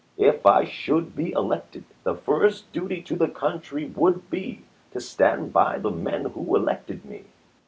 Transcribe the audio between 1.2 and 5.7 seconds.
elected, the first duty to the country would be to stand